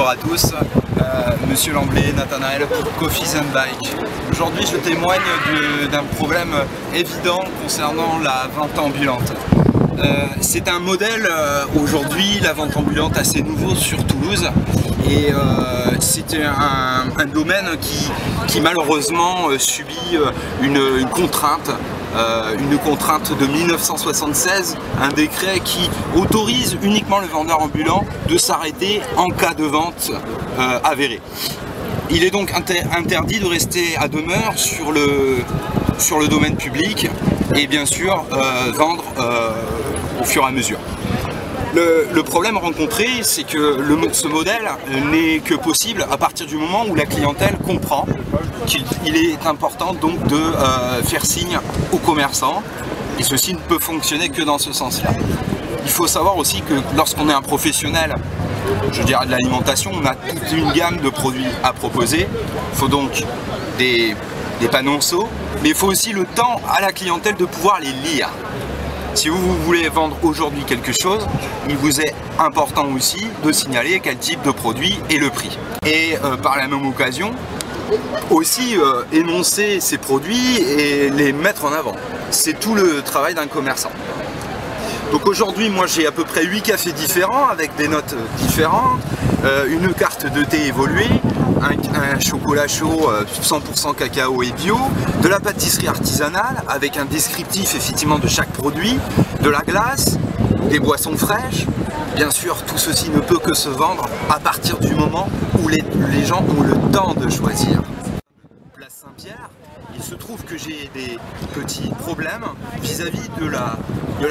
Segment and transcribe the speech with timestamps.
[0.00, 1.02] à tous, euh,
[1.50, 3.94] Monsieur Lamblay, Nathanaël pour Coffees and Bike.
[4.30, 5.20] Aujourd'hui je témoigne
[5.90, 6.54] d'un problème
[6.94, 9.32] évident concernant la vente ambulante.
[9.98, 14.48] Euh, c'est un modèle euh, aujourd'hui, la vente ambulante assez nouveau sur Toulouse
[15.10, 15.32] et
[16.00, 20.16] c'est un, domaine qui, malheureusement subit
[20.62, 21.70] une contrainte
[22.14, 29.00] euh, une contrainte de 1976, un décret qui autorise uniquement le vendeur ambulant de s'arrêter
[29.16, 30.10] en cas de vente
[30.58, 31.22] euh, avérée.
[32.10, 37.08] Il est donc interdit de rester à demeure sur le domaine public
[37.56, 39.04] et bien sûr euh, vendre
[40.20, 40.78] au fur et à mesure.
[41.74, 43.78] Le, problème rencontré, c'est que
[44.12, 44.70] ce modèle
[45.10, 48.06] n'est que possible à partir du moment où la clientèle comprend
[48.66, 51.58] qu'il est important donc de euh, faire signe
[51.90, 52.62] aux commerçants
[53.18, 55.12] et ceci ne peut fonctionner que dans ce sens-là.
[55.84, 58.14] Il faut savoir aussi que lorsqu'on est un professionnel,
[58.92, 62.28] je dirais de l'alimentation, on a toute une gamme de produits à proposer.
[62.72, 63.24] Il faut donc
[63.78, 64.14] des,
[64.62, 65.28] des panonceaux,
[65.62, 68.28] mais il faut aussi le temps à la clientèle de pouvoir les lire.
[69.14, 71.26] Si vous, voulez vendre aujourd'hui quelque chose,
[71.68, 75.58] il vous est important aussi de signaler quel type de produit et le prix.
[75.84, 77.32] Et euh, par la même occasion,
[78.30, 81.96] aussi euh, énoncer ces produits et les mettre en avant.
[82.30, 83.90] C'est tout le travail d'un commerçant.
[85.12, 88.98] Donc aujourd'hui, moi j'ai à peu près 8 cafés différents avec des notes différentes,
[89.44, 91.10] euh, une carte de thé évoluée,
[91.60, 93.10] un, chocolat chaud
[93.42, 94.78] 100% euh, cacao et bio,
[95.22, 98.98] de la pâtisserie artisanale avec un descriptif effectivement de chaque produit,
[99.42, 100.16] de la glace,
[100.70, 101.66] des boissons fraîches.
[102.16, 105.28] Bien sûr, tout ceci ne peut que se vendre à partir du moment
[105.62, 107.82] où les, les gens ont le temps de choisir.
[108.74, 109.50] Place Saint-Pierre,
[109.96, 111.18] il se trouve que j'ai des
[111.54, 112.44] petits problèmes
[112.82, 113.76] vis-à-vis de, la,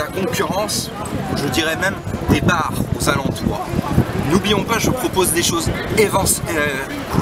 [0.05, 0.89] concurrence,
[1.35, 1.95] je dirais même
[2.29, 3.65] des bars aux alentours.
[4.31, 5.69] N'oublions pas, je propose des choses
[5.99, 6.67] euh,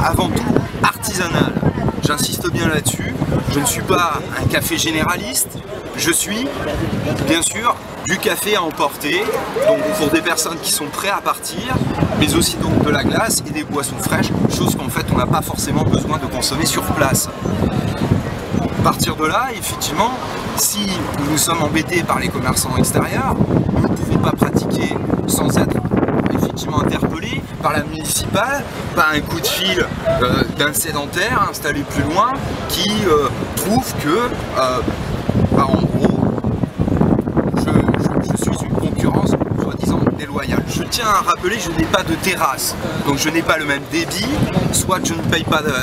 [0.03, 0.43] avant tout
[0.83, 1.53] artisanales.
[2.05, 3.13] J'insiste bien là-dessus.
[3.51, 5.57] Je ne suis pas un café généraliste.
[5.97, 6.47] Je suis,
[7.27, 9.21] bien sûr, du café à emporter,
[9.67, 11.75] donc pour des personnes qui sont prêtes à partir,
[12.19, 15.25] mais aussi donc de la glace et des boissons fraîches, chose qu'en fait on n'a
[15.25, 17.29] pas forcément besoin de consommer sur place.
[18.79, 20.11] À partir de là, effectivement,
[20.55, 20.87] si
[21.29, 23.35] nous sommes embêtés par les commerçants extérieurs,
[23.73, 24.95] nous ne pouvons pas pratiquer
[25.27, 25.75] sans être
[26.33, 28.63] effectivement interpellé par la municipale,
[28.95, 29.85] par un coup de fil
[30.21, 32.31] euh, d'un sédentaire installé plus loin
[32.69, 34.79] qui euh, trouve que, euh,
[35.51, 36.19] bah, en gros,
[37.57, 40.63] je, suis une concurrence soi-disant déloyale.
[40.69, 42.75] Je tiens à rappeler, je n'ai pas de terrasse,
[43.05, 44.29] donc je n'ai pas le même débit,
[44.71, 45.73] soit je ne paye pas de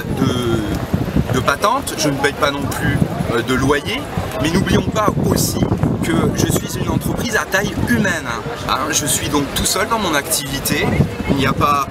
[1.41, 2.99] patente, je ne paye pas non plus
[3.33, 4.01] euh, de loyer,
[4.43, 5.61] mais n'oublions pas aussi
[6.03, 8.27] que je suis une entreprise à taille humaine.
[8.69, 8.79] Hein.
[8.91, 10.87] je suis donc tout seul dans mon activité,
[11.31, 11.89] il n'y a pas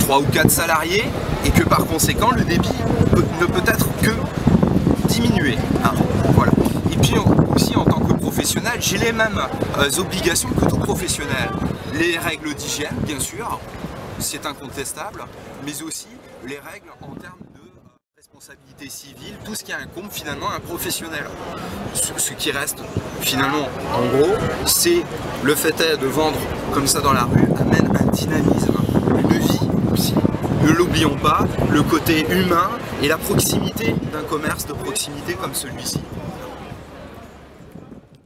[0.00, 1.04] 3 ou 4 salariés,
[1.44, 2.74] et que par conséquent le débit
[3.40, 4.12] ne peut être que
[5.08, 5.56] diminué.
[5.84, 5.92] Hein.
[6.34, 6.52] voilà.
[6.90, 7.14] Et puis
[7.54, 9.40] aussi en tant que professionnel, j'ai les mêmes
[9.78, 11.50] euh, obligations que tout professionnel.
[11.94, 13.60] Les règles d'hygiène, bien sûr,
[14.18, 15.24] c'est incontestable,
[15.64, 16.08] mais aussi
[16.46, 17.51] les règles en termes
[18.42, 21.24] responsabilité civile, tout ce qui incombe finalement à un professionnel.
[21.94, 22.78] Ce, qui reste
[23.20, 24.34] finalement, en gros,
[24.66, 25.02] c'est
[25.44, 26.38] le fait de vendre
[26.72, 28.74] comme ça dans la rue amène un dynamisme,
[29.20, 29.60] une vie
[29.92, 30.14] aussi.
[30.64, 32.68] Ne l'oublions pas, le côté humain
[33.00, 36.00] et la proximité d'un commerce de proximité comme celui-ci.